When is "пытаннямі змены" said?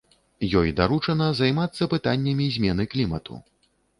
1.93-2.83